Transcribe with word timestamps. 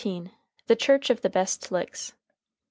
THE 0.65 0.75
CHURCH 0.75 1.11
OF 1.11 1.21
THE 1.21 1.29
BEST 1.29 1.71
LICKS. 1.71 2.13